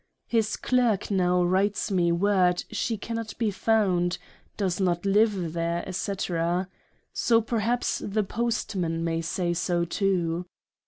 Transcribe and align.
His 0.25 0.55
clerk 0.57 1.11
now 1.11 1.43
writes 1.43 1.91
me 1.91 2.11
word 2.11 2.63
she 2.71 2.97
cannot 2.97 3.37
be 3.37 3.51
found 3.51 4.17
does 4.57 4.79
not 4.79 5.05
live 5.05 5.53
there, 5.53 5.85
&c. 5.93 6.11
So 7.13 7.41
perhaps 7.41 7.99
the 8.03 8.23
Postman 8.23 9.03
may 9.03 9.21
say 9.21 9.53
so 9.53 9.85
too. 9.85 10.47